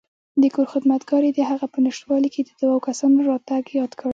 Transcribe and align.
د 0.41 0.43
کور 0.55 0.67
خدمتګار 0.73 1.21
یې 1.27 1.31
دهغه 1.39 1.65
په 1.73 1.79
نشتوالي 1.85 2.29
کې 2.33 2.41
د 2.43 2.51
دوو 2.61 2.77
کسانو 2.87 3.17
راتګ 3.29 3.63
یاد 3.79 3.91
کړ. 3.99 4.09